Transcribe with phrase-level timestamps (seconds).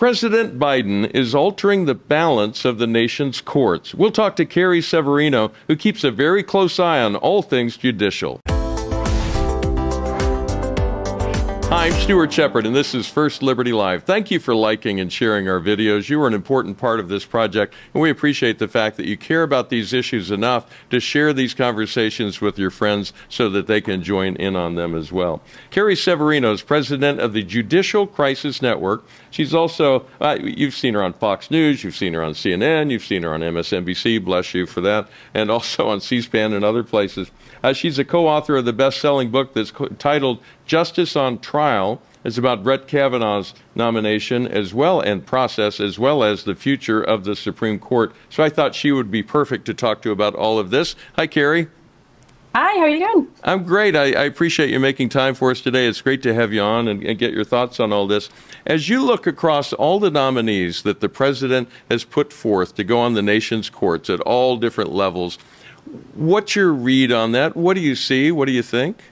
[0.00, 3.94] President Biden is altering the balance of the nation's courts.
[3.94, 8.40] We'll talk to Carrie Severino, who keeps a very close eye on all things judicial.
[11.70, 14.02] Hi, I'm Stuart Shepard, and this is First Liberty Live.
[14.02, 16.08] Thank you for liking and sharing our videos.
[16.08, 19.16] You are an important part of this project, and we appreciate the fact that you
[19.16, 23.80] care about these issues enough to share these conversations with your friends so that they
[23.80, 25.42] can join in on them as well.
[25.70, 29.04] Carrie Severino is president of the Judicial Crisis Network.
[29.30, 33.04] She's also, uh, you've seen her on Fox News, you've seen her on CNN, you've
[33.04, 36.82] seen her on MSNBC, bless you for that, and also on C SPAN and other
[36.82, 37.30] places.
[37.62, 41.40] Uh, she's a co author of the best selling book that's co- titled Justice on
[41.40, 42.00] Trial.
[42.22, 47.24] is about Brett Kavanaugh's nomination as well and process, as well as the future of
[47.24, 48.14] the Supreme Court.
[48.28, 50.94] So I thought she would be perfect to talk to about all of this.
[51.16, 51.66] Hi, Carrie.
[52.54, 53.26] Hi, how are you doing?
[53.42, 53.96] I'm great.
[53.96, 55.88] I, I, appreciate you making time for us today.
[55.88, 58.28] It's great to have you on and, and, get your thoughts on all this.
[58.64, 63.00] As you look across all the nominees that the president has put forth to go
[63.00, 65.36] on the nation's courts at all different levels,
[66.14, 67.56] What's your read on that?
[67.56, 68.30] What do you see?
[68.30, 69.02] What do you think?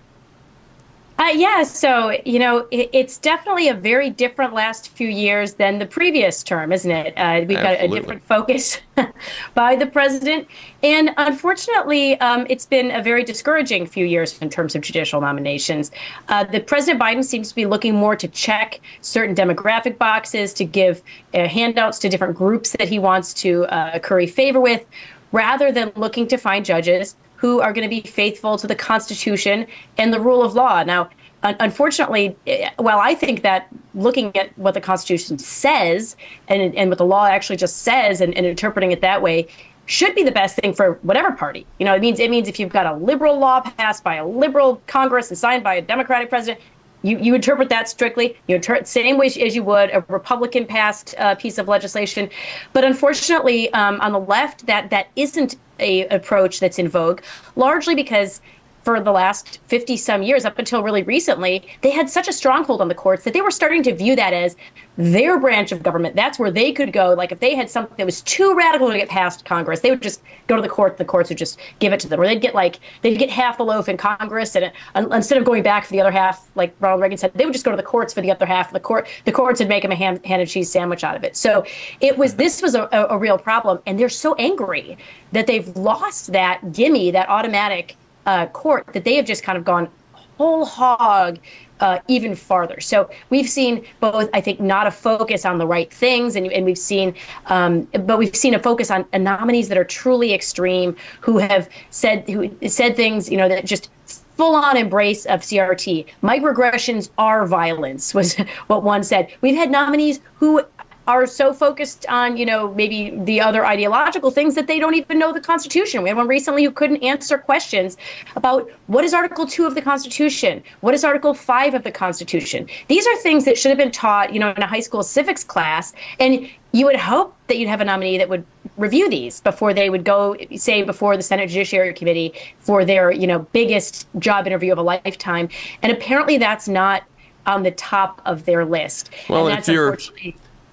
[1.18, 5.80] Uh, yeah, so you know, it, it's definitely a very different last few years than
[5.80, 7.12] the previous term, isn't it?
[7.16, 7.62] Uh, we've Absolutely.
[7.62, 8.78] got a different focus
[9.54, 10.46] by the president,
[10.84, 15.90] and unfortunately, um, it's been a very discouraging few years in terms of judicial nominations.
[16.28, 20.64] Uh, the President Biden seems to be looking more to check certain demographic boxes, to
[20.64, 21.02] give
[21.34, 24.86] uh, handouts to different groups that he wants to uh, curry favor with
[25.32, 29.66] rather than looking to find judges who are going to be faithful to the Constitution
[29.96, 30.82] and the rule of law.
[30.82, 31.08] Now,
[31.42, 36.16] unfortunately, eh, while I think that looking at what the Constitution says
[36.48, 39.46] and, and what the law actually just says and, and interpreting it that way
[39.86, 41.64] should be the best thing for whatever party.
[41.78, 44.26] You know, it means it means if you've got a liberal law passed by a
[44.26, 46.60] liberal Congress and signed by a Democratic president,
[47.08, 48.36] you, you interpret that strictly.
[48.46, 52.30] You same way as you would a Republican passed uh, piece of legislation,
[52.72, 57.20] but unfortunately, um, on the left, that that isn't a approach that's in vogue,
[57.56, 58.40] largely because
[58.88, 62.80] for the last 50 some years, up until really recently, they had such a stronghold
[62.80, 64.56] on the courts that they were starting to view that as
[64.96, 66.16] their branch of government.
[66.16, 67.12] That's where they could go.
[67.12, 70.00] Like if they had something that was too radical to get past Congress, they would
[70.00, 70.96] just go to the court.
[70.96, 73.58] The courts would just give it to them, or they'd get like they'd get half
[73.58, 74.72] the loaf in Congress, and
[75.12, 77.66] instead of going back for the other half, like Ronald Reagan said, they would just
[77.66, 78.72] go to the courts for the other half.
[78.72, 81.24] The court, the courts would make them a ham, ham and cheese sandwich out of
[81.24, 81.36] it.
[81.36, 81.66] So
[82.00, 84.96] it was this was a, a, a real problem, and they're so angry
[85.32, 87.94] that they've lost that gimme, that automatic
[88.28, 89.88] uh, court that they have just kind of gone
[90.36, 91.38] whole hog
[91.80, 92.78] uh, even farther.
[92.78, 96.66] So we've seen both, I think, not a focus on the right things, and, and
[96.66, 97.14] we've seen,
[97.46, 102.28] um, but we've seen a focus on nominees that are truly extreme, who have said
[102.28, 103.90] who said things, you know, that just
[104.36, 106.06] full on embrace of CRT.
[106.22, 108.34] Microaggressions are violence, was
[108.66, 109.32] what one said.
[109.40, 110.62] We've had nominees who
[111.08, 115.18] are so focused on, you know, maybe the other ideological things that they don't even
[115.18, 116.02] know the Constitution.
[116.02, 117.96] We had one recently who couldn't answer questions
[118.36, 120.62] about what is Article 2 of the Constitution?
[120.80, 122.68] What is Article 5 of the Constitution?
[122.88, 125.42] These are things that should have been taught, you know, in a high school civics
[125.42, 125.94] class.
[126.20, 128.44] And you would hope that you'd have a nominee that would
[128.76, 133.26] review these before they would go, say, before the Senate Judiciary Committee for their, you
[133.26, 135.48] know, biggest job interview of a lifetime.
[135.82, 137.04] And apparently that's not
[137.46, 139.08] on the top of their list.
[139.30, 139.96] Well, and that's if you're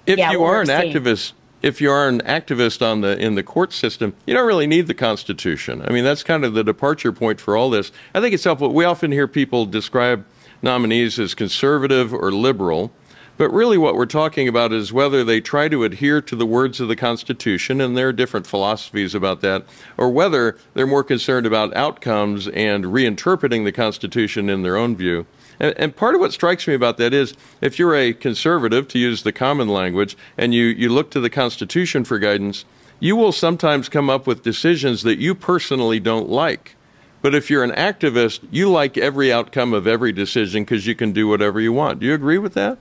[0.06, 0.92] if yeah, you are an seeing.
[0.92, 4.66] activist, if you are an activist on the in the court system, you don't really
[4.66, 5.82] need the Constitution.
[5.82, 7.92] I mean, that's kind of the departure point for all this.
[8.14, 8.72] I think it's helpful.
[8.72, 10.24] We often hear people describe
[10.62, 12.92] nominees as conservative or liberal.
[13.38, 16.80] But really, what we're talking about is whether they try to adhere to the words
[16.80, 19.64] of the Constitution, and there are different philosophies about that,
[19.98, 25.26] or whether they're more concerned about outcomes and reinterpreting the Constitution in their own view.
[25.60, 28.98] And, and, part of what strikes me about that is if you're a conservative, to
[28.98, 32.64] use the common language, and you, you look to the Constitution for guidance,
[33.00, 36.74] you will sometimes come up with decisions that you personally don't like.
[37.20, 41.12] But if you're an activist, you like every outcome of every decision because you can
[41.12, 42.00] do whatever you want.
[42.00, 42.78] Do you agree with that?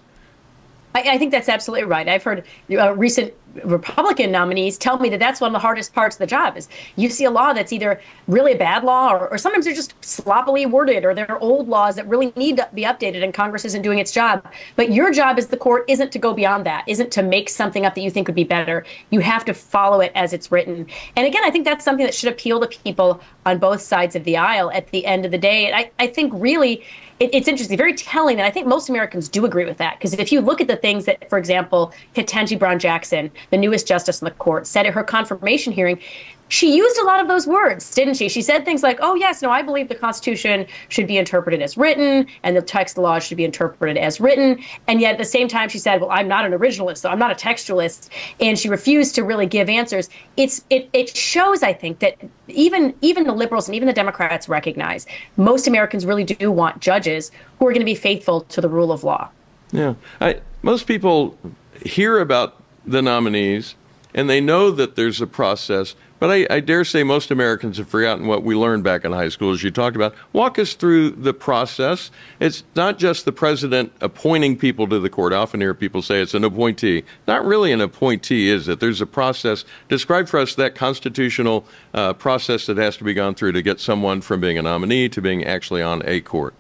[0.96, 2.08] I, I think that's absolutely right.
[2.08, 3.34] I've heard uh, recent
[3.64, 6.68] Republican nominees tell me that that's one of the hardest parts of the job is
[6.96, 9.94] you see a law that's either really a bad law or, or sometimes they're just
[10.04, 13.82] sloppily worded or they're old laws that really need to be updated and Congress isn't
[13.82, 14.46] doing its job.
[14.76, 17.86] But your job as the court isn't to go beyond that, isn't to make something
[17.86, 18.86] up that you think would be better.
[19.10, 20.88] You have to follow it as it's written.
[21.16, 24.24] And again, I think that's something that should appeal to people on both sides of
[24.24, 25.66] the aisle at the end of the day.
[25.68, 26.84] And I, I think really
[27.20, 29.98] it, it's interesting, very telling And I think most Americans do agree with that.
[29.98, 33.88] Because if you look at the things that, for example, Ketanji Brown Jackson, the newest
[33.88, 36.00] justice on the court, said at her confirmation hearing,
[36.48, 38.30] she used a lot of those words, didn't she?
[38.30, 41.76] She said things like, oh, yes, no, I believe the Constitution should be interpreted as
[41.76, 44.64] written and the text the law should be interpreted as written.
[44.88, 47.18] And yet at the same time, she said, well, I'm not an originalist, so I'm
[47.18, 48.10] not a textualist.
[48.40, 50.10] And she refused to really give answers.
[50.38, 54.48] It's It, it shows, I think, that even, even the liberals and even the Democrats
[54.48, 55.08] recognize
[55.38, 58.92] most Americans really do want judges who are going to be faithful to the rule
[58.92, 59.30] of law.
[59.72, 59.96] Yeah.
[60.22, 61.38] I, most people
[61.84, 63.76] hear about the nominees
[64.14, 67.90] and they know that there's a process but I, I, dare say most Americans have
[67.90, 70.16] forgotten what we learned back in high school, as you talked about.
[70.32, 72.10] Walk us through the process.
[72.40, 75.34] It's not just the president appointing people to the court.
[75.34, 77.04] I often hear people say it's an appointee.
[77.28, 78.80] Not really an appointee, is it?
[78.80, 79.66] There's a process.
[79.90, 83.80] Describe for us that constitutional uh, process that has to be gone through to get
[83.80, 86.54] someone from being a nominee to being actually on a court.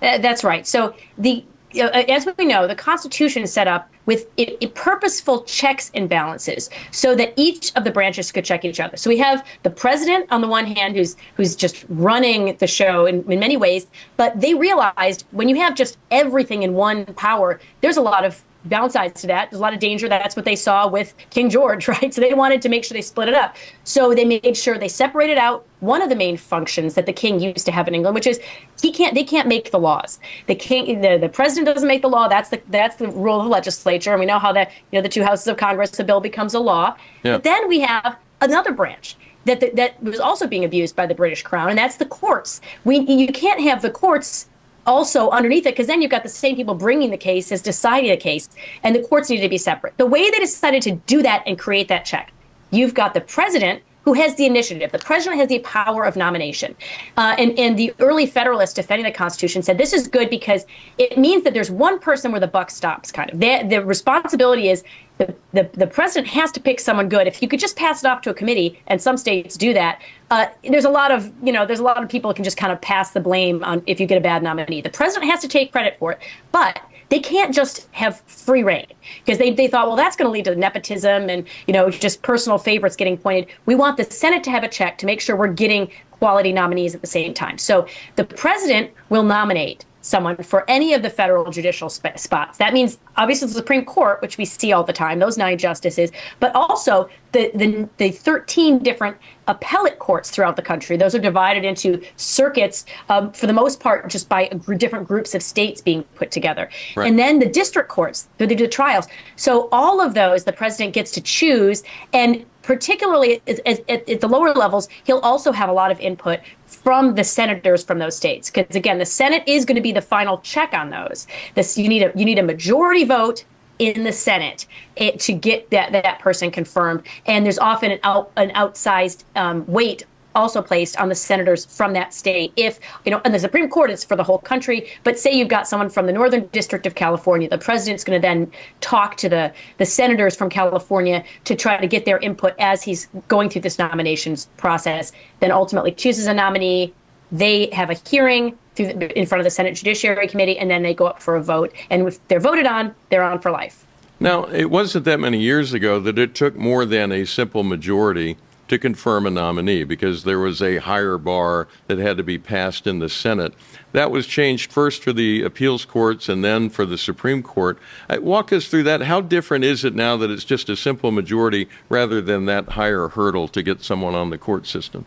[0.00, 0.66] That's right.
[0.66, 1.44] So the
[1.74, 6.08] Uh, as we know, the Constitution is set up with it, it purposeful checks and
[6.08, 8.96] balances so that each of the branches could check each other.
[8.96, 13.06] So we have the president on the one hand, who's who's just running the show
[13.06, 13.86] in, in many ways,
[14.16, 18.42] but they realized when you have just everything in one power, there's a lot of
[18.68, 19.50] downsides to that.
[19.50, 20.08] There's a lot of danger.
[20.08, 22.12] That's what they saw with King George, right?
[22.12, 23.56] So they wanted to make sure they split it up.
[23.84, 27.40] So they made sure they separated out one of the main functions that the king
[27.40, 28.38] used to have in England, which is
[28.80, 30.20] he can't they can't make the laws.
[30.46, 32.28] The king the, the president doesn't make the law.
[32.28, 34.10] That's the that's the rule of the legislature.
[34.10, 36.54] And we know how that you know the two houses of Congress, the bill becomes
[36.54, 36.96] a law.
[37.22, 37.34] Yeah.
[37.34, 39.16] But then we have another branch
[39.46, 42.60] that, that that was also being abused by the British crown, and that's the courts.
[42.84, 44.49] We you can't have the courts
[44.86, 48.10] also underneath it because then you've got the same people bringing the case as deciding
[48.10, 48.48] the case
[48.82, 49.96] and the courts need to be separate.
[49.98, 52.32] The way they decided to do that and create that check
[52.70, 54.92] you've got the president who has the initiative.
[54.92, 56.74] The president has the power of nomination.
[57.16, 60.64] Uh, and, and the early Federalists defending the Constitution said this is good because
[60.98, 63.40] it means that there's one person where the buck stops, kind of.
[63.40, 64.82] The, the responsibility is
[65.18, 67.26] the, the, the president has to pick someone good.
[67.26, 70.00] If you could just pass it off to a committee, and some states do that,
[70.30, 72.56] uh, there's a lot of, you know, there's a lot of people who can just
[72.56, 74.80] kind of pass the blame on if you get a bad nominee.
[74.80, 76.20] The president has to take credit for it.
[76.52, 78.86] But they can't just have free rein
[79.24, 82.22] because they, they thought, well, that's going to lead to nepotism and, you know, just
[82.22, 83.48] personal favorites getting appointed.
[83.66, 86.94] We want the Senate to have a check to make sure we're getting quality nominees
[86.94, 87.58] at the same time.
[87.58, 87.86] So
[88.16, 92.58] the president will nominate someone for any of the federal judicial sp- spots.
[92.58, 96.10] That means obviously the Supreme Court, which we see all the time, those nine justices,
[96.40, 99.16] but also the, the, the 13 different
[99.46, 100.96] appellate courts throughout the country.
[100.96, 105.34] Those are divided into circuits, um, for the most part, just by gr- different groups
[105.34, 106.68] of states being put together.
[106.96, 107.08] Right.
[107.08, 109.06] And then the district courts, they do trials.
[109.36, 111.82] So all of those, the president gets to choose.
[112.12, 116.40] And particularly at, at, at, the lower levels, he'll also have a lot of input
[116.66, 118.50] from the senators from those states.
[118.50, 121.26] Because again, the Senate is going to be the final check on those.
[121.54, 123.44] This you need a you need a majority vote
[123.78, 124.66] in the Senate
[124.96, 127.02] it, to get that that person confirmed.
[127.26, 130.04] And there's often an out, an outsized um, weight
[130.34, 132.52] also placed on the senators from that state.
[132.56, 135.48] If, you know, and the Supreme Court is for the whole country, but say you've
[135.48, 138.50] got someone from the Northern District of California, the president's going to then
[138.80, 143.08] talk to the, the senators from California to try to get their input as he's
[143.28, 146.92] going through this nominations process, then ultimately chooses a nominee.
[147.32, 150.94] They have a hearing the, in front of the Senate Judiciary Committee, and then they
[150.94, 151.72] go up for a vote.
[151.90, 153.86] And if they're voted on, they're on for life.
[154.22, 158.36] Now, it wasn't that many years ago that it took more than a simple majority
[158.70, 162.86] to confirm a nominee because there was a higher bar that had to be passed
[162.86, 163.52] in the Senate.
[163.90, 167.80] That was changed first for the appeals courts and then for the Supreme Court.
[168.08, 169.02] Uh, walk us through that.
[169.02, 173.08] How different is it now that it's just a simple majority rather than that higher
[173.08, 175.04] hurdle to get someone on the court system?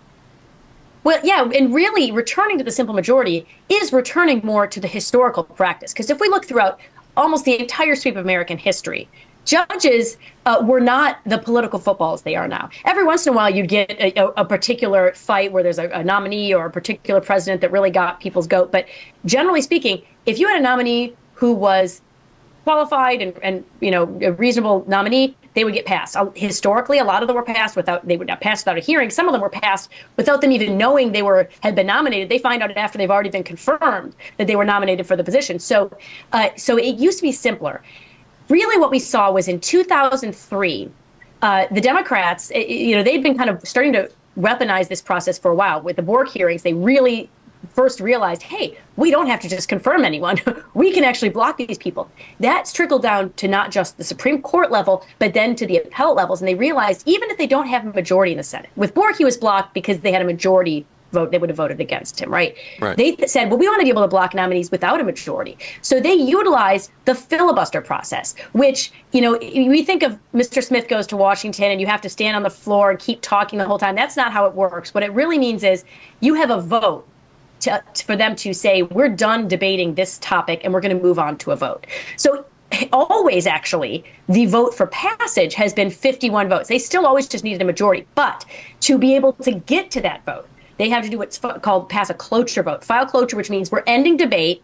[1.05, 5.45] Well, yeah, and really returning to the simple majority is returning more to the historical
[5.45, 5.93] practice.
[5.93, 6.81] Because if we look throughout
[7.15, 9.07] almost the entire sweep of American history,
[9.45, 12.69] judges uh, were not the political footballs they are now.
[12.85, 16.03] Every once in a while, you'd get a, a particular fight where there's a, a,
[16.03, 18.71] nominee or a particular president that really got people's goat.
[18.71, 18.85] But
[19.25, 22.01] generally speaking, if you had a nominee who was
[22.63, 26.15] qualified and, and you know a reasonable nominee, they would get passed.
[26.15, 28.81] Uh, historically, a lot of them were passed without they would not pass without a
[28.81, 29.09] hearing.
[29.09, 32.29] Some of them were passed without them even knowing they were had been nominated.
[32.29, 35.59] They find out after they've already been confirmed that they were nominated for the position.
[35.59, 35.91] So,
[36.31, 37.81] uh, so it used to be simpler
[38.49, 40.91] really what we saw was in 2003,
[41.41, 45.51] uh, the Democrats, you know, they'd been kind of starting to weaponize this process for
[45.51, 45.81] a while.
[45.81, 47.29] With the Bork hearings, they really
[47.69, 50.37] first realized, hey, we don't have to just confirm anyone.
[50.73, 52.09] we can actually block these people.
[52.39, 56.15] That's trickled down to not just the Supreme Court level, but then to the appellate
[56.15, 56.41] levels.
[56.41, 59.17] And they realized even if they don't have a majority in the Senate, with Bork,
[59.17, 62.29] he was blocked because they had a majority vote, they would have voted against him,
[62.29, 62.55] right?
[62.81, 62.97] right?
[62.97, 65.57] They said, well, we want to be able to block nominees without a majority.
[65.81, 70.63] So they utilized the filibuster process, which, you know, we think of Mr.
[70.63, 73.59] Smith goes to Washington and you have to stand on the floor and keep talking
[73.59, 73.95] the whole time.
[73.95, 74.93] That's not how it works.
[74.93, 75.85] What it really means is
[76.19, 77.07] you have a vote
[77.61, 81.19] to, for them to say, we're done debating this topic and we're going to move
[81.19, 81.87] on to a vote.
[82.17, 82.45] So
[82.91, 86.69] always actually the vote for passage has been 51 votes.
[86.69, 88.45] They still always just needed a majority, but
[88.81, 92.09] to be able to get to that vote, they have to do what's called pass
[92.09, 92.83] a cloture vote.
[92.83, 94.63] File cloture, which means we're ending debate,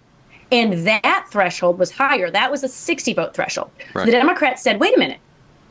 [0.52, 2.32] and that threshold was higher.
[2.32, 3.72] That was a 60 vote threshold.
[3.94, 4.06] Right.
[4.06, 5.20] So the Democrats said, wait a minute,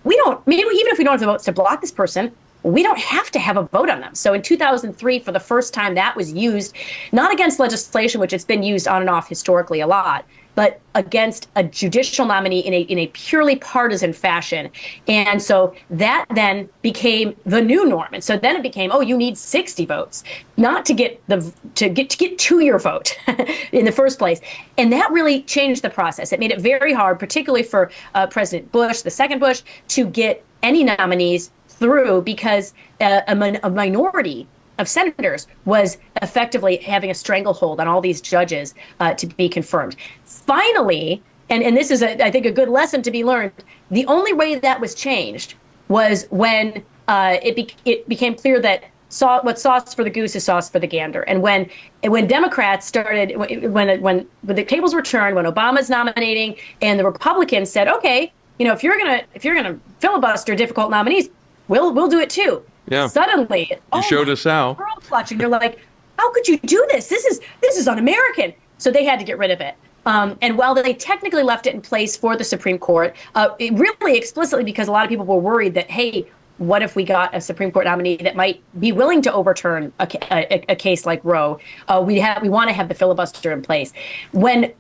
[0.04, 2.83] we don't, maybe even if we don't have the votes to block this person, we
[2.83, 4.14] don't have to have a vote on them.
[4.14, 6.75] So in 2003, for the first time, that was used
[7.12, 10.25] not against legislation, which it's been used on and off historically a lot,
[10.59, 14.69] but against a judicial nominee in a in a purely partisan fashion.
[15.07, 18.09] And so that then became the new norm.
[18.12, 20.25] And so then it became, oh, you need 60 votes,
[20.57, 23.17] not to get the to get to get to your vote
[23.71, 24.41] in the first place.
[24.77, 26.33] And that really changed the process.
[26.33, 29.62] It made it very hard, particularly for uh, President Bush, the second Bush,
[29.95, 36.76] to get any nominees through because uh, a, min- a minority of senators was effectively
[36.78, 39.97] having a stranglehold on all these judges uh, to be confirmed.
[40.25, 43.52] Finally, and, and this is, a, I think, a good lesson to be learned,
[43.90, 45.54] the only way that was changed
[45.88, 50.37] was when uh, it, be- it became clear that saw what sauce for the goose
[50.37, 51.23] is sauce for the gander.
[51.23, 51.70] And when
[52.04, 57.04] when Democrats started when when when the tables were turned, when Obama's nominating and the
[57.04, 61.30] Republicans said, okay, you know, if you're gonna if you're gonna filibuster difficult nominees,
[61.68, 62.62] we'll we'll do it too.
[62.90, 63.07] Yeah.
[63.07, 64.73] Suddenly, you oh showed us how.
[64.73, 65.38] World watching.
[65.38, 65.78] They're like,
[66.18, 67.09] how could you do this?
[67.09, 68.54] This is this is un-American.
[68.78, 69.75] So they had to get rid of it.
[70.07, 74.16] Um, and while they technically left it in place for the Supreme Court, uh, really
[74.16, 76.26] explicitly because a lot of people were worried that, hey,
[76.57, 80.09] what if we got a Supreme Court nominee that might be willing to overturn a,
[80.33, 81.61] a, a case like Roe?
[81.88, 83.92] Uh, we have we want to have the filibuster in place.
[84.33, 84.73] When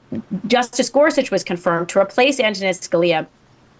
[0.46, 3.26] Justice Gorsuch was confirmed to replace Antonin Scalia,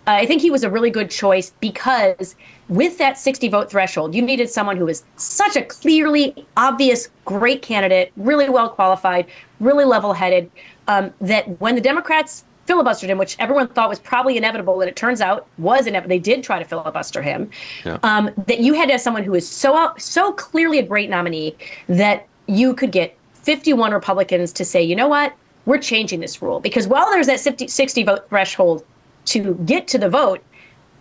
[0.09, 2.35] I think he was a really good choice because
[2.69, 7.61] with that 60 vote threshold, you needed someone who was such a clearly obvious, great
[7.63, 9.27] candidate, really well qualified,
[9.61, 10.51] really level headed,
[10.87, 14.97] um, that when the Democrats filibustered him, which everyone thought was probably inevitable, and it
[14.97, 16.09] turns out was inevitable.
[16.09, 17.51] They did try to filibuster him.
[17.85, 17.99] Yeah.
[18.03, 21.57] Um, that you had to have someone who is so so clearly a great nominee
[21.89, 25.35] that you could get 51 Republicans to say, you know what,
[25.65, 28.85] we're changing this rule because while there's that 50, 60 vote threshold
[29.29, 30.43] to get to the vote,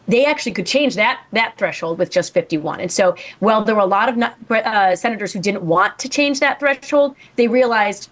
[0.07, 2.79] they actually could change that that threshold with just 51.
[2.79, 4.17] And so, while there were a lot of
[4.51, 8.10] uh, senators who didn't want to change that threshold, they realized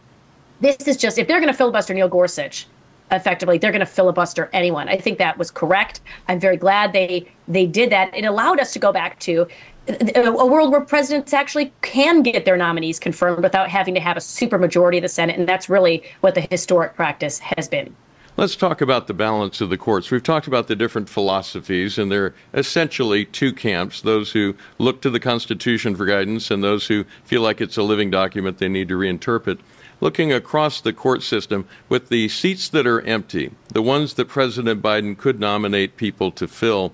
[0.62, 2.68] this is just if they're going to filibuster Neil Gorsuch,
[3.12, 4.90] effectively they're going to filibuster anyone.
[4.90, 6.02] I think that was correct.
[6.28, 8.16] I'm very glad they they did that.
[8.16, 9.48] It allowed us to go back to
[9.88, 14.20] a world where presidents actually can get their nominees confirmed without having to have a
[14.20, 17.96] supermajority of the Senate, and that's really what the historic practice has been.
[18.38, 20.12] Let's talk about the balance of the courts.
[20.12, 25.10] We've talked about the different philosophies, and they're essentially two camps those who look to
[25.10, 28.90] the Constitution for guidance and those who feel like it's a living document they need
[28.90, 29.60] to reinterpret.
[30.02, 34.82] Looking across the court system, with the seats that are empty, the ones that President
[34.82, 36.92] Biden could nominate people to fill,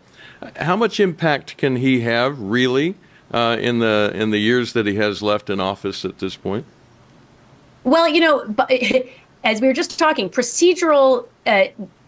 [0.58, 2.94] how much impact can he have really
[3.32, 6.66] uh, in the in the years that he has left in office at this point?
[7.84, 8.56] Well, you know,
[9.44, 11.66] as we were just talking, procedural uh,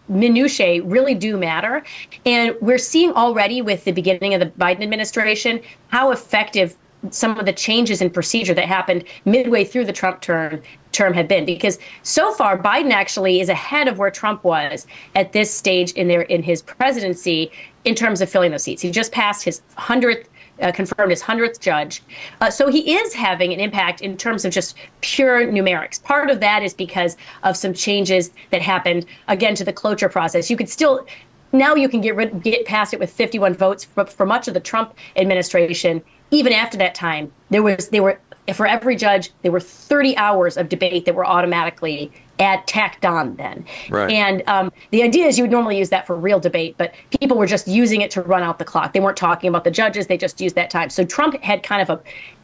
[0.08, 1.84] minutiae really do matter.
[2.26, 6.76] And we're seeing already with the beginning of the Biden administration how effective
[7.10, 10.62] some of the changes in procedure that happened midway through the Trump term
[10.94, 15.34] term had been because so far Biden actually is ahead of where Trump was at
[15.34, 17.52] this stage in their in his presidency
[17.84, 18.82] in terms of filling those seats.
[18.82, 20.28] He just passed his 100th
[20.62, 22.02] uh, confirmed his 100th judge.
[22.42, 26.02] Uh, so he is having an impact in terms of just pure numerics.
[26.04, 30.50] Part of that is because of some changes that happened, again, to the cloture process.
[30.50, 31.06] You could still,
[31.52, 33.86] now you can get rid, get past it with 51 votes.
[33.96, 38.20] But for much of the Trump administration, even after that time, there was, they were,
[38.54, 43.36] for every judge, there were 30 hours of debate that were automatically add tacked on
[43.36, 43.66] then.
[43.90, 44.12] Right.
[44.12, 47.38] And um, the idea is you would normally use that for real debate, but people
[47.38, 48.94] were just using it to run out the clock.
[48.94, 50.90] They weren't talking about the judges; they just used that time.
[50.90, 52.02] So Trump had kind of a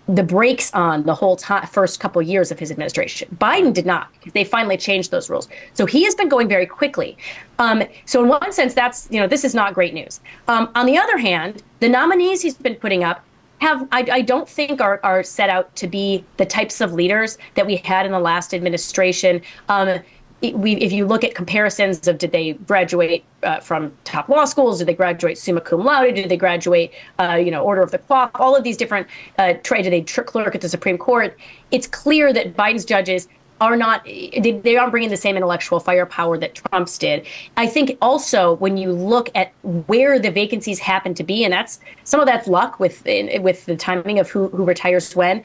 [0.10, 3.29] the brakes on the whole time, first couple years of his administration.
[3.39, 4.10] Biden did not.
[4.34, 5.48] They finally changed those rules.
[5.75, 7.15] So he has been going very quickly.
[7.60, 10.19] Um, so in one sense, that's you know this is not great news.
[10.48, 13.24] Um, on the other hand, the nominees he's been putting up
[13.59, 17.37] have I, I don't think are, are set out to be the types of leaders
[17.55, 19.41] that we had in the last administration.
[19.67, 19.99] Um,
[20.41, 24.79] we, if you look at comparisons of did they graduate uh, from top law schools,
[24.79, 27.99] did they graduate summa cum laude, did they graduate, uh, you know, Order of the
[27.99, 31.37] Coif, all of these different uh, trade, did they clerk at the Supreme Court?
[31.71, 33.27] It's clear that Biden's judges
[33.61, 37.25] are not they, they aren't bringing the same intellectual firepower that Trump's did.
[37.57, 41.79] I think also when you look at where the vacancies happen to be, and that's
[42.03, 43.03] some of that's luck with
[43.39, 45.43] with the timing of who who retires when.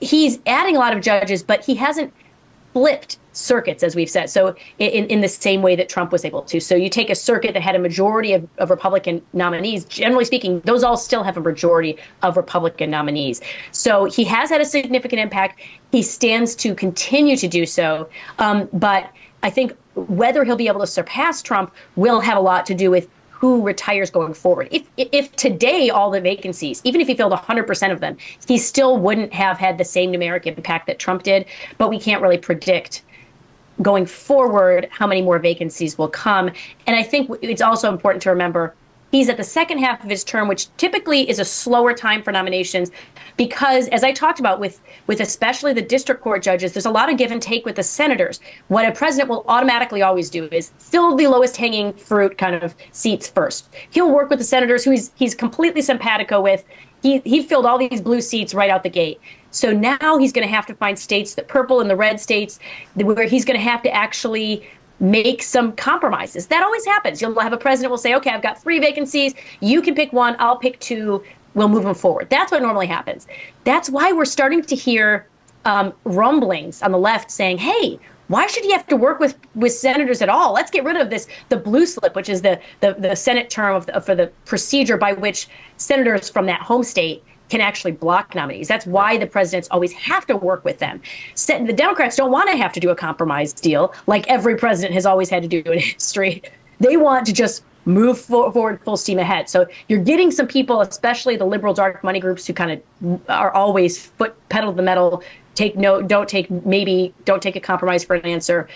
[0.00, 2.12] He's adding a lot of judges, but he hasn't
[2.78, 4.30] flipped circuits, as we've said.
[4.30, 6.60] So in, in the same way that Trump was able to.
[6.60, 10.60] So you take a circuit that had a majority of, of Republican nominees, generally speaking,
[10.60, 13.40] those all still have a majority of Republican nominees.
[13.72, 15.60] So he has had a significant impact.
[15.90, 18.08] He stands to continue to do so.
[18.38, 19.10] Um, but
[19.42, 22.92] I think whether he'll be able to surpass Trump will have a lot to do
[22.92, 23.08] with
[23.38, 24.68] who retires going forward.
[24.70, 28.16] If if today all the vacancies, even if he filled 100% of them,
[28.46, 31.46] he still wouldn't have had the same numeric impact that Trump did.
[31.78, 33.02] But we can't really predict
[33.80, 36.50] going forward how many more vacancies will come.
[36.86, 38.74] And I think it's also important to remember
[39.12, 42.32] he's at the second half of his term, which typically is a slower time for
[42.32, 42.90] nominations
[43.38, 47.10] because as I talked about with with especially the district court judges, there's a lot
[47.10, 48.40] of give and take with the senators.
[48.66, 52.74] What a president will automatically always do is fill the lowest hanging fruit kind of
[52.92, 53.70] seats first.
[53.90, 56.64] He'll work with the senators who he's he's completely simpatico with.
[57.02, 59.20] He he filled all these blue seats right out the gate.
[59.50, 62.58] So now he's going to have to find states, the purple and the red states,
[62.94, 64.68] where he's going to have to actually
[65.00, 66.48] make some compromises.
[66.48, 67.22] That always happens.
[67.22, 69.32] You'll have a president will say, "Okay, I've got three vacancies.
[69.60, 70.34] You can pick one.
[70.40, 71.22] I'll pick two.
[71.58, 73.26] We'll move them forward." That's what normally happens.
[73.64, 75.26] That's why we're starting to hear
[75.64, 77.98] um, rumblings on the left saying, "Hey."
[78.28, 80.52] Why should he have to work with, with senators at all?
[80.52, 83.74] Let's get rid of this the blue slip, which is the the, the Senate term
[83.74, 85.48] of the, for the procedure by which
[85.78, 88.68] senators from that home state can actually block nominees.
[88.68, 91.00] That's why the presidents always have to work with them.
[91.34, 95.06] The Democrats don't want to have to do a compromise deal like every president has
[95.06, 96.42] always had to do in history.
[96.80, 99.48] They want to just move forward full steam ahead.
[99.48, 103.50] So you're getting some people, especially the liberal dark money groups, who kind of are
[103.52, 105.22] always foot pedal the metal,
[105.54, 108.68] take no, don't take maybe, don't take a compromise for an answer.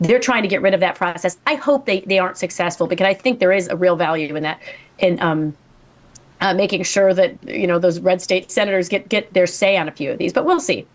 [0.00, 1.38] They're trying to get rid of that process.
[1.46, 4.42] I hope they, they aren't successful because I think there is a real value in
[4.42, 4.60] that.
[4.98, 5.56] In um,
[6.40, 9.88] uh, making sure that you know those red state senators get get their say on
[9.88, 10.32] a few of these.
[10.32, 10.86] But we'll see.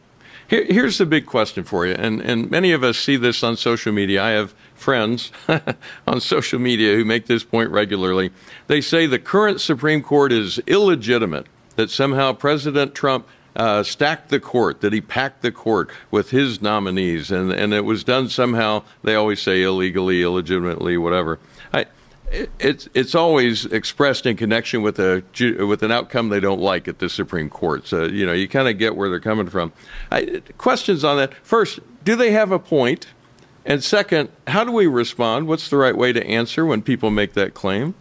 [0.47, 3.57] Here, here's the big question for you, and and many of us see this on
[3.57, 4.23] social media.
[4.23, 5.31] I have friends
[6.07, 8.31] on social media who make this point regularly.
[8.67, 11.47] They say the current Supreme Court is illegitimate.
[11.75, 16.61] That somehow President Trump uh, stacked the court, that he packed the court with his
[16.61, 21.39] nominees, and, and it was done somehow, they always say illegally, illegitimately, whatever.
[22.59, 25.23] It's it's always expressed in connection with a
[25.65, 27.87] with an outcome they don't like at the Supreme Court.
[27.87, 29.71] So you know you kind of get where they're coming from.
[30.11, 31.33] I, questions on that?
[31.35, 33.07] First, do they have a point?
[33.65, 35.47] And second, how do we respond?
[35.47, 37.95] What's the right way to answer when people make that claim?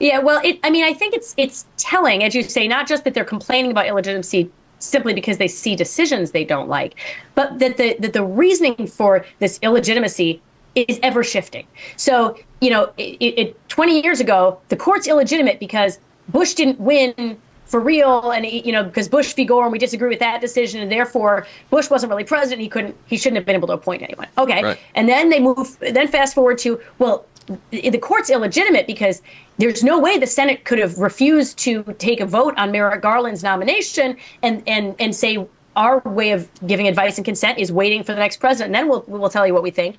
[0.00, 3.04] Yeah, well, it, I mean, I think it's it's telling, as you say, not just
[3.04, 6.96] that they're complaining about illegitimacy simply because they see decisions they don't like,
[7.34, 10.42] but that the that the reasoning for this illegitimacy
[10.74, 11.66] is ever shifting.
[11.96, 17.38] So, you know, it, it, 20 years ago, the court's illegitimate because Bush didn't win
[17.66, 19.44] for real, and you know, because Bush v.
[19.44, 22.60] Gore, and we disagree with that decision, and therefore Bush wasn't really president.
[22.60, 24.28] He couldn't, he shouldn't have been able to appoint anyone.
[24.36, 24.78] Okay, right.
[24.94, 27.26] and then they move, then fast forward to well,
[27.70, 29.22] the court's illegitimate because
[29.58, 33.42] there's no way the Senate could have refused to take a vote on Merrick Garland's
[33.42, 38.12] nomination and and and say our way of giving advice and consent is waiting for
[38.12, 39.98] the next president, and then we'll we'll tell you what we think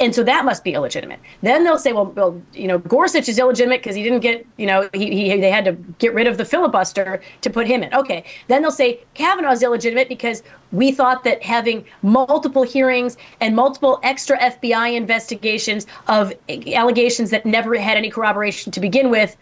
[0.00, 1.20] and so that must be illegitimate.
[1.42, 4.66] Then they'll say, well, well you know, Gorsuch is illegitimate because he didn't get, you
[4.66, 7.92] know, he, he they had to get rid of the filibuster to put him in.
[7.94, 8.24] Okay.
[8.48, 14.00] Then they'll say Kavanaugh is illegitimate because we thought that having multiple hearings and multiple
[14.02, 19.36] extra FBI investigations of allegations that never had any corroboration to begin with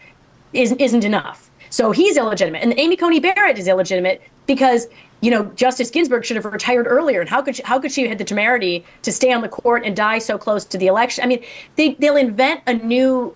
[0.51, 1.48] isn't, isn't enough.
[1.69, 2.63] So he's illegitimate.
[2.63, 4.87] And Amy Coney Barrett is illegitimate because
[5.21, 7.19] you know, Justice Ginsburg should have retired earlier.
[7.19, 9.49] And how could she, how could she have had the temerity to stay on the
[9.49, 11.23] court and die so close to the election?
[11.23, 11.43] I mean,
[11.75, 13.35] they, they'll invent a new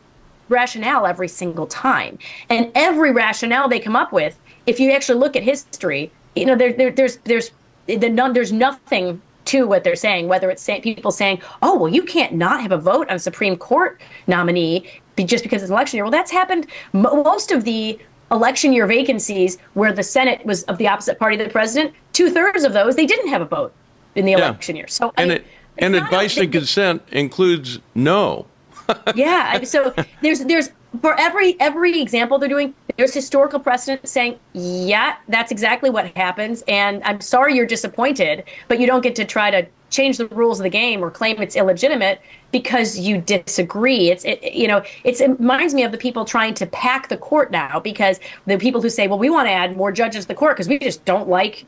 [0.50, 2.18] rationale every single time.
[2.50, 6.56] And every rationale they come up with, if you actually look at history, you know,
[6.56, 7.52] there, there, there's there's
[7.86, 10.30] the none, there's nothing to what they're saying.
[10.30, 13.20] Whether it's say, people saying, "Oh, well, you can't not have a vote on a
[13.20, 14.90] Supreme Court nominee
[15.26, 16.68] just because it's election year." Well, that's happened.
[16.94, 18.00] Most of the
[18.32, 22.30] election year vacancies where the Senate was of the opposite party of the president, two
[22.30, 23.74] thirds of those they didn't have a vote
[24.16, 24.38] in the yeah.
[24.40, 24.88] election year.
[24.88, 25.46] So and I, it,
[25.78, 28.48] and advice and consent includes no.
[29.16, 30.70] yeah, so there's there's
[31.02, 36.64] for every every example they're doing, there's historical precedent saying, yeah, that's exactly what happens,
[36.68, 40.60] and I'm sorry you're disappointed, but you don't get to try to change the rules
[40.60, 42.20] of the game or claim it's illegitimate
[42.52, 44.10] because you disagree.
[44.10, 47.52] It's it, you know it reminds me of the people trying to pack the court
[47.52, 50.36] now because the people who say, well, we want to add more judges to the
[50.36, 51.66] court because we just don't like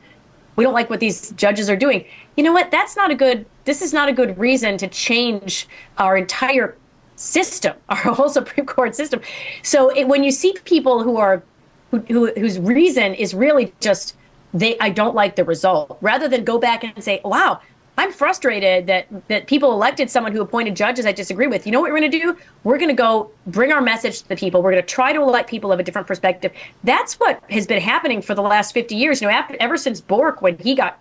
[0.56, 2.06] we don't like what these judges are doing.
[2.38, 2.72] You know what?
[2.72, 3.46] That's not a good.
[3.66, 6.78] This is not a good reason to change our entire
[7.16, 9.22] system, our whole Supreme Court system.
[9.64, 11.44] So it, when you see people who are
[11.92, 14.16] who, who whose reason is really just
[14.54, 17.60] they I don't like the result, rather than go back and say, wow,
[17.98, 21.66] I'm frustrated that that people elected someone who appointed judges I disagree with.
[21.66, 22.38] You know what we're going to do?
[22.64, 24.62] We're going to go bring our message to the people.
[24.62, 26.52] We're going to try to elect people of a different perspective.
[26.84, 29.22] That's what has been happening for the last 50 years.
[29.22, 31.00] You know, after, ever since Bork, when he got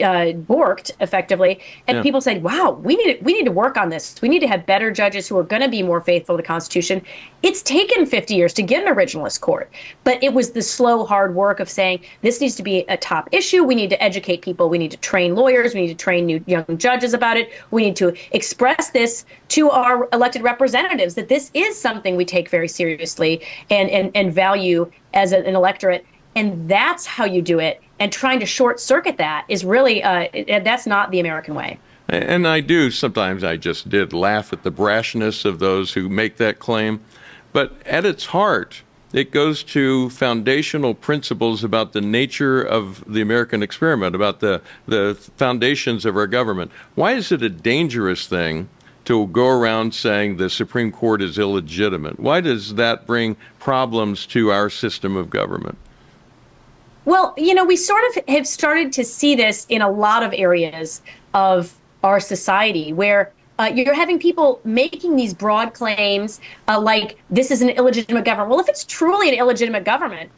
[0.00, 2.02] uh, borked effectively, and yeah.
[2.02, 4.20] people said, "Wow, we need to, we need to work on this.
[4.22, 6.46] We need to have better judges who are going to be more faithful to the
[6.46, 7.02] Constitution."
[7.42, 9.70] It's taken 50 years to get an originalist court,
[10.04, 13.28] but it was the slow, hard work of saying this needs to be a top
[13.32, 13.64] issue.
[13.64, 14.68] We need to educate people.
[14.68, 15.74] We need to train lawyers.
[15.74, 17.50] We need to train new young judges about it.
[17.70, 22.48] We need to express this to our elected representatives that this is something we take
[22.48, 26.06] very seriously and and, and value as an electorate.
[26.34, 30.26] And that's how you do it and trying to short circuit that is really uh,
[30.64, 31.78] that's not the American way.
[32.08, 36.36] And I do sometimes I just did laugh at the brashness of those who make
[36.38, 37.00] that claim,
[37.52, 43.62] but at its heart, it goes to foundational principles about the nature of the American
[43.62, 46.72] experiment, about the, the foundations of our government.
[46.96, 48.68] Why is it a dangerous thing
[49.04, 52.18] to go around saying the Supreme Court is illegitimate?
[52.18, 55.78] Why does that bring problems to our system of government?
[57.04, 60.32] Well, you know, we sort of have started to see this in a lot of
[60.32, 61.02] areas
[61.34, 67.50] of our society where uh, you're having people making these broad claims uh, like this
[67.50, 68.50] is an illegitimate government.
[68.50, 70.30] Well, if it's truly an illegitimate government,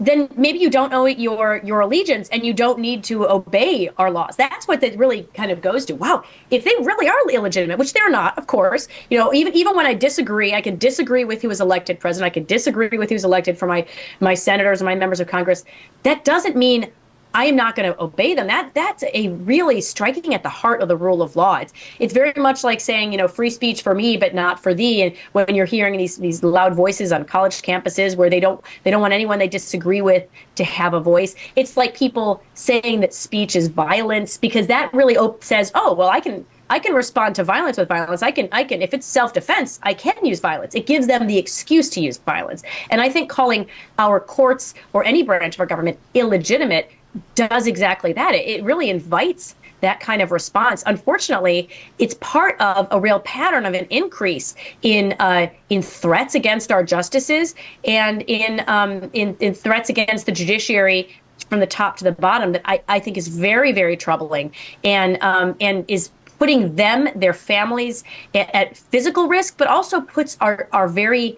[0.00, 3.88] then maybe you don't owe it your your allegiance and you don't need to obey
[3.98, 4.36] our laws.
[4.36, 5.94] That's what that really kind of goes to.
[5.94, 8.88] Wow, if they really are illegitimate, which they're not, of course.
[9.10, 12.30] You know, even even when I disagree, I can disagree with who was elected president.
[12.30, 13.86] I can disagree with who's elected for my
[14.20, 15.64] my senators and my members of Congress.
[16.02, 16.90] That doesn't mean
[17.34, 18.46] I am not going to obey them.
[18.46, 21.56] That that's a really striking at the heart of the rule of law.
[21.56, 24.74] It's it's very much like saying, you know, free speech for me, but not for
[24.74, 25.02] thee.
[25.02, 28.90] And when you're hearing these these loud voices on college campuses where they don't they
[28.90, 33.14] don't want anyone they disagree with to have a voice, it's like people saying that
[33.14, 37.34] speech is violence because that really op- says, oh, well, I can I can respond
[37.34, 38.22] to violence with violence.
[38.22, 40.74] I can, I can, if it's self-defense, I can use violence.
[40.74, 42.62] It gives them the excuse to use violence.
[42.88, 43.66] And I think calling
[43.98, 46.90] our courts or any branch of our government illegitimate
[47.34, 48.34] does exactly that.
[48.34, 50.82] It, really invites that kind of response.
[50.86, 56.70] Unfortunately, it's part of a real pattern of an increase in uh, in threats against
[56.70, 61.08] our justices and in, um, in in threats against the judiciary
[61.48, 64.52] from the top to the bottom that I, I think is very very troubling
[64.84, 70.36] and um, and is putting them their families at, at physical risk, but also puts
[70.40, 71.36] our our very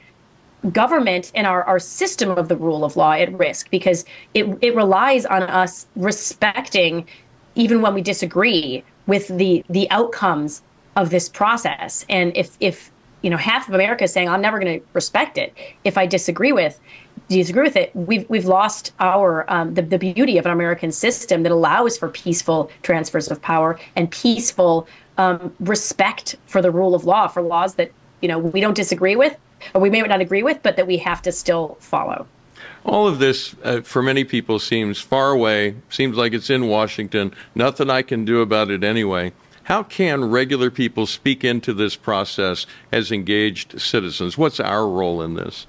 [0.71, 4.75] government and our, our system of the rule of law at risk because it, it
[4.75, 7.07] relies on us respecting,
[7.55, 10.63] even when we disagree with the, the outcomes
[10.97, 12.05] of this process.
[12.09, 12.91] And if, if
[13.23, 16.05] you know half of America is saying I'm never going to respect it if I
[16.05, 16.79] disagree with
[17.29, 21.43] disagree with it, we've we've lost our um, the, the beauty of an American system
[21.43, 27.05] that allows for peaceful transfers of power and peaceful um, respect for the rule of
[27.05, 29.37] law for laws that you know we don't disagree with
[29.75, 32.27] we may not agree with, but that we have to still follow.
[32.85, 37.35] All of this, uh, for many people, seems far away, seems like it's in Washington.
[37.55, 39.33] Nothing I can do about it anyway.
[39.65, 44.37] How can regular people speak into this process as engaged citizens?
[44.37, 45.67] What's our role in this?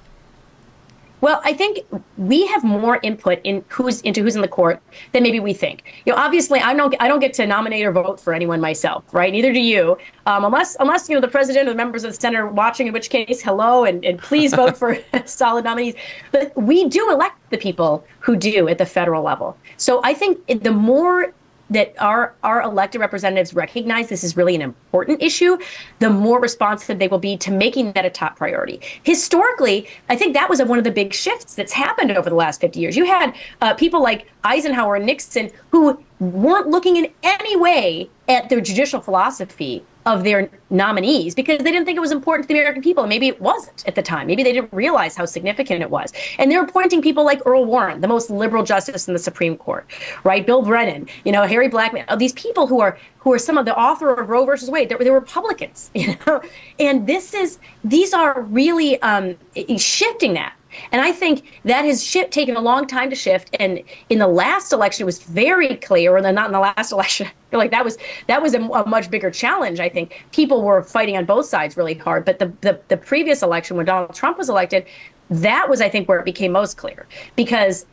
[1.26, 1.80] Well, I think
[2.18, 4.80] we have more input in who's into who's in the court
[5.12, 5.84] than maybe we think.
[6.06, 9.12] You know, obviously, I don't I don't get to nominate or vote for anyone myself,
[9.12, 9.32] right?
[9.32, 12.22] Neither do you, um, unless unless you know the president or the members of the
[12.22, 12.86] Senate are watching.
[12.86, 15.96] In which case, hello, and, and please vote for solid nominees.
[16.32, 19.58] But we do elect the people who do at the federal level.
[19.78, 21.34] So I think the more
[21.70, 25.58] that our our elected representatives recognize this is really an important issue,
[26.00, 28.80] the more responsive they will be to making that a top priority.
[29.04, 32.62] Historically, I think that was one of the big shifts that's happened over the last
[32.62, 32.96] 50 years.
[32.96, 38.50] You had uh, people like Eisenhower and Nixon who weren't looking in any way at
[38.50, 42.60] their judicial philosophy of their nominees because they didn't think it was important to the
[42.60, 43.08] American people.
[43.08, 44.28] Maybe it wasn't at the time.
[44.28, 46.14] Maybe they didn't realize how significant it was.
[46.38, 49.58] And they were appointing people like Earl Warren, the most liberal justice in the Supreme
[49.58, 49.86] Court,
[50.24, 50.46] right?
[50.46, 53.76] Bill Brennan, you know, Harry Blackmun, these people who are who are some of the
[53.76, 54.88] author of Roe versus Wade.
[54.88, 56.42] They're, they're Republicans, you know.
[56.80, 59.36] And this is these are really um,
[59.78, 60.54] shifting that
[60.92, 63.56] And I think that has shift, taken a long time to shift.
[63.60, 66.92] And in the last election, it was very clear, and then not in the last
[66.94, 67.28] election.
[67.52, 69.80] Like that was that was a, a, much bigger challenge.
[69.80, 72.26] I think people were fighting on both sides really hard.
[72.26, 74.86] But the, the the previous election, when Donald Trump was elected,
[75.30, 77.86] that was I think where it became most clear because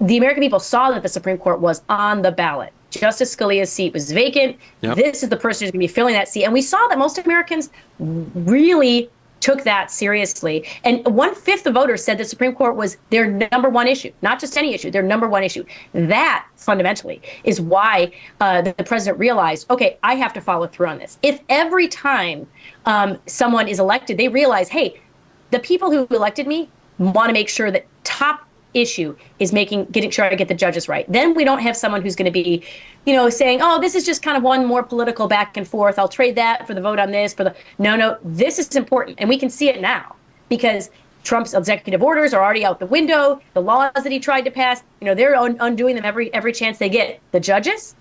[0.00, 2.72] the American people saw that the Supreme Court was on the ballot.
[2.90, 4.56] Justice Scalia's seat was vacant.
[4.82, 4.96] Yep.
[4.96, 6.44] This is the person who's going to be filling that seat.
[6.44, 9.10] And we saw that most Americans really
[9.44, 10.66] took that seriously.
[10.84, 14.40] And one fifth of voters said the Supreme Court was their number one issue, not
[14.40, 15.66] just any issue, their number one issue.
[15.92, 20.98] That fundamentally is why uh, the, president realized, okay, I have to follow through on
[20.98, 21.18] this.
[21.22, 22.46] If every time
[22.86, 24.98] um, someone is elected, they realize, hey,
[25.50, 28.43] the people who elected me want to make sure that top
[28.74, 31.10] issue is making getting sure I get the judges right.
[31.10, 32.62] Then we don't have someone who's going to be,
[33.06, 35.98] you know, saying, "Oh, this is just kind of one more political back and forth.
[35.98, 39.18] I'll trade that for the vote on this for the." No, no, this is important,
[39.20, 40.16] and we can see it now
[40.48, 40.90] because
[41.22, 43.40] Trump's executive orders are already out the window.
[43.54, 46.52] The laws that he tried to pass, you know, they're un- undoing them every every
[46.52, 47.20] chance they get.
[47.32, 47.94] The judges,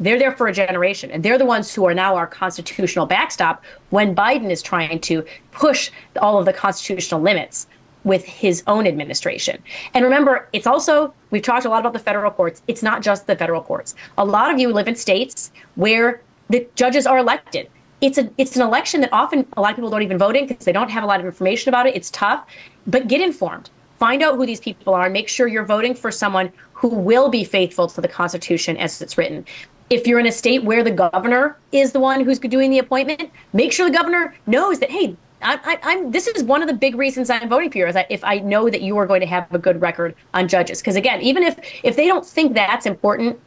[0.00, 3.62] they're there for a generation, and they're the ones who are now our constitutional backstop
[3.90, 7.68] when Biden is trying to push all of the constitutional limits
[8.04, 9.62] with his own administration.
[9.94, 12.62] And remember, it's also, we've talked a lot about the federal courts.
[12.68, 13.94] It's not just the federal courts.
[14.18, 17.70] A lot of you live in states where the judges are elected.
[18.00, 20.46] It's a it's an election that often a lot of people don't even vote in
[20.46, 21.96] because they don't have a lot of information about it.
[21.96, 22.46] It's tough,
[22.86, 23.70] but get informed.
[23.98, 27.30] Find out who these people are and make sure you're voting for someone who will
[27.30, 29.46] be faithful to the Constitution as it's written.
[29.88, 33.30] If you're in a state where the governor is the one who's doing the appointment,
[33.52, 36.96] make sure the governor knows that, hey, I, am This is one of the big
[36.96, 37.86] reasons I'm voting for you.
[37.86, 40.48] Is that if I know that you are going to have a good record on
[40.48, 43.38] judges, because again, even if if they don't think that's important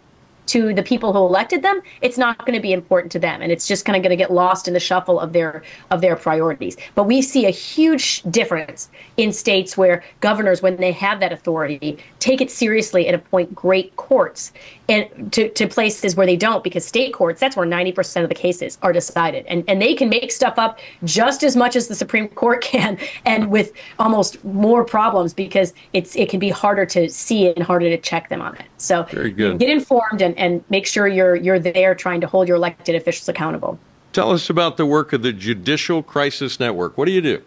[0.48, 3.52] to the people who elected them, it's not going to be important to them, and
[3.52, 6.16] it's just kind of going to get lost in the shuffle of their of their
[6.16, 6.78] priorities.
[6.96, 11.98] But we see a huge difference in states where governors, when they have that authority,
[12.20, 14.52] take it seriously and appoint great courts,
[14.90, 18.36] and to, to places where they don't, because state courts, that's where 90% of the
[18.36, 21.96] cases are decided, and and they can make stuff up just as much as the
[21.96, 27.10] Supreme Court can, and with almost more problems because it's it can be harder to
[27.10, 28.66] see it and harder to check them on it.
[28.78, 29.60] So Very good.
[29.60, 33.28] get informed and and make sure you're you're there trying to hold your elected officials
[33.28, 33.80] accountable.
[34.14, 36.98] Tell us about the work of the Judicial Crisis Network.
[36.98, 37.44] What do you do?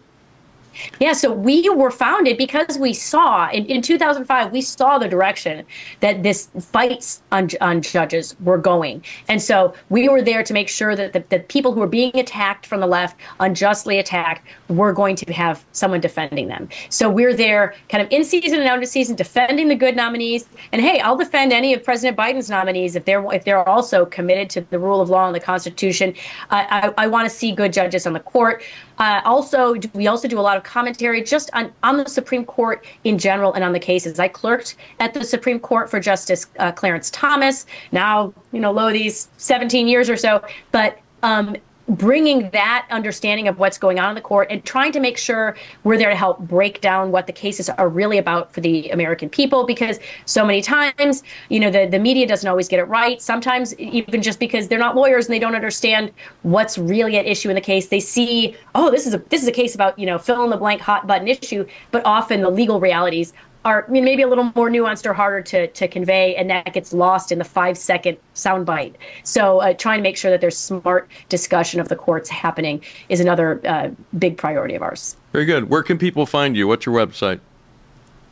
[0.99, 5.65] Yeah, so we were founded because we saw in, in 2005 we saw the direction
[5.99, 10.69] that this fights on, on judges were going, and so we were there to make
[10.69, 14.93] sure that the, the people who were being attacked from the left, unjustly attacked, were
[14.93, 16.69] going to have someone defending them.
[16.89, 20.47] So we're there, kind of in season and out of season, defending the good nominees.
[20.71, 24.49] And hey, I'll defend any of President Biden's nominees if they're if they're also committed
[24.51, 26.13] to the rule of law and the Constitution.
[26.49, 28.63] I, I want to see good judges on the court.
[29.01, 32.85] Uh, also, we also do a lot of commentary just on, on the Supreme Court
[33.03, 34.19] in general and on the cases.
[34.19, 37.65] I clerked at the Supreme Court for Justice uh, Clarence Thomas.
[37.91, 41.57] Now, you know, low these 17 years or so, but um,
[41.91, 45.55] bringing that understanding of what's going on in the court and trying to make sure
[45.83, 49.29] we're there to help break down what the cases are really about for the American
[49.29, 53.21] people because so many times you know the, the media doesn't always get it right.
[53.21, 56.11] Sometimes even just because they're not lawyers and they don't understand
[56.43, 59.47] what's really at issue in the case they see oh this is a this is
[59.47, 62.49] a case about you know fill in the blank hot button issue but often the
[62.49, 66.35] legal realities are I mean, maybe a little more nuanced or harder to, to convey,
[66.35, 68.95] and that gets lost in the five second soundbite.
[69.23, 73.19] So, uh, trying to make sure that there's smart discussion of the courts happening is
[73.19, 75.15] another uh, big priority of ours.
[75.31, 75.69] Very good.
[75.69, 76.67] Where can people find you?
[76.67, 77.39] What's your website?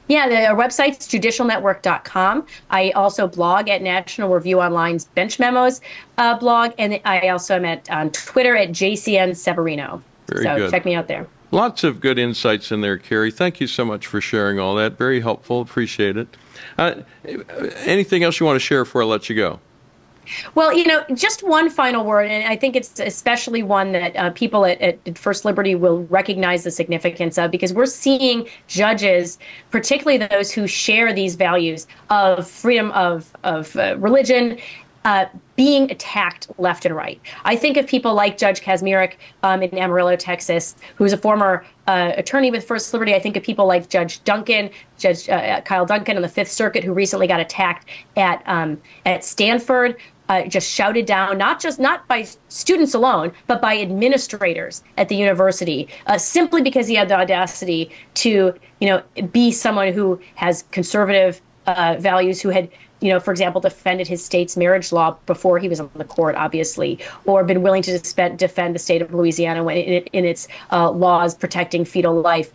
[0.08, 2.48] Yeah, the, our website's judicialnetwork.com.
[2.72, 5.82] I also blog at National Review Online's Bench Memos
[6.18, 10.02] uh, blog, and I also am at on Twitter at JCN Severino.
[10.28, 10.72] Very so good.
[10.72, 11.28] check me out there.
[11.52, 13.32] Lots of good insights in there, Carrie.
[13.32, 14.98] Thank you so much for sharing all that.
[14.98, 15.62] Very helpful.
[15.62, 16.38] Appreciate it.
[16.78, 16.96] Uh,
[17.86, 19.60] anything else you want to share before I let you go?
[20.54, 24.30] Well, you know, just one final word, and I think it's especially one that uh,
[24.32, 29.40] people at, at, First Liberty will recognize the significance of because we're seeing judges,
[29.72, 34.60] particularly those who share these values of freedom of, of uh, religion
[35.10, 37.20] uh, being attacked left and right.
[37.44, 42.12] I think of people like Judge Kacsmaryk um, in Amarillo, Texas, who's a former uh,
[42.16, 43.16] attorney with First Liberty.
[43.16, 44.70] I think of people like Judge Duncan,
[45.00, 49.24] Judge uh, Kyle Duncan on the Fifth Circuit, who recently got attacked at um, at
[49.24, 49.98] Stanford.
[50.28, 55.16] Uh, just shouted down, not just not by students alone, but by administrators at the
[55.16, 60.66] university, uh, simply because he had the audacity to, you know, be someone who has
[60.70, 62.70] conservative uh, values, who had
[63.02, 66.36] you know, for example, defended his state's marriage law before he was on the court,
[66.36, 71.36] obviously, or been willing to defend the state of Louisiana in, in its uh, laws
[71.36, 72.52] protecting fetal life.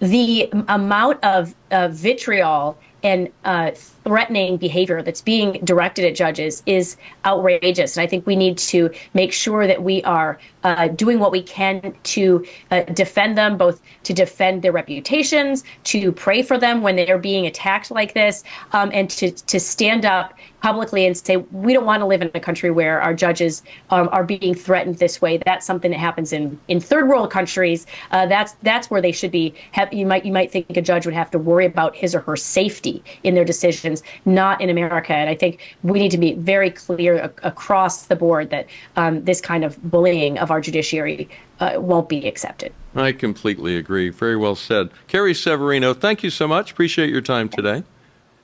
[0.00, 6.96] the amount of uh, vitriol and uh, threatening behavior that's being directed at judges is
[7.24, 7.96] outrageous.
[7.96, 11.42] And I think we need to make sure that we are uh, doing what we
[11.42, 16.96] can to uh, defend them, both to defend their reputations, to pray for them when
[16.96, 21.72] they're being attacked like this, um, and to, to stand up publicly and say, we
[21.72, 25.22] don't want to live in a country where our judges um, are being threatened this
[25.22, 25.38] way.
[25.46, 27.86] That's something that happens in, in third world countries.
[28.10, 29.54] Uh, that's that's where they should be.
[29.72, 32.20] Have, you might you might think a judge would have to worry about his or
[32.20, 32.87] her safety
[33.22, 35.12] in their decisions, not in America.
[35.12, 39.40] And I think we need to be very clear across the board that um, this
[39.40, 41.28] kind of bullying of our judiciary
[41.60, 42.72] uh, won't be accepted.
[42.94, 44.08] I completely agree.
[44.10, 44.90] Very well said.
[45.06, 46.72] Carrie Severino, thank you so much.
[46.72, 47.84] Appreciate your time today.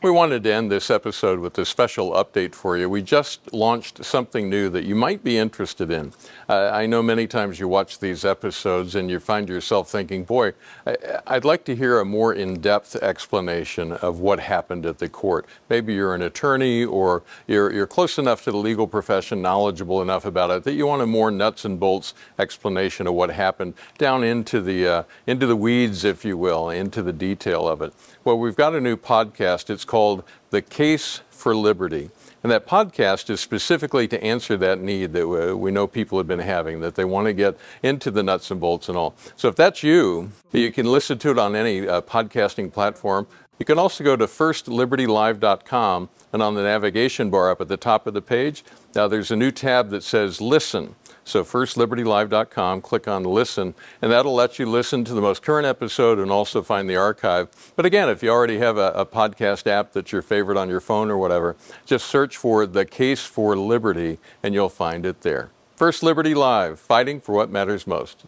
[0.04, 2.90] We wanted to end this episode with a special update for you.
[2.90, 6.12] We just launched something new that you might be interested in.
[6.46, 10.52] Uh, I know many times you watch these episodes and you find yourself thinking, boy,
[10.86, 10.96] I,
[11.32, 15.46] would like to hear a more in depth explanation of what happened at the court.
[15.70, 20.26] Maybe you're an attorney or you're, you're close enough to the legal profession, knowledgeable enough
[20.26, 24.22] about it, that you want a more nuts and bolts explanation of what happened down
[24.22, 27.94] into the, uh, into the weeds, if you will, into the detail of it.
[28.22, 29.70] Well, we've got a new podcast.
[29.70, 32.10] It's called The Case for Liberty.
[32.42, 36.40] And that podcast is specifically to answer that need that we know people have been
[36.40, 39.14] having, that they want to get into the nuts and bolts and all.
[39.36, 43.28] So if that's you, you can listen to it on any uh, podcasting platform.
[43.60, 48.08] You can also go to firstlibertylive.com and on the navigation bar up at the top
[48.08, 48.64] of the page,
[48.96, 50.96] now there's a new tab that says Listen.
[51.24, 56.18] So firstlibertylive.com, click on listen, and that'll let you listen to the most current episode
[56.18, 57.48] and also find the archive.
[57.76, 60.80] But again, if you already have a, a podcast app that's your favorite on your
[60.80, 61.56] phone or whatever,
[61.86, 65.50] just search for The Case for Liberty and you'll find it there.
[65.76, 68.26] First Liberty Live, fighting for what matters most.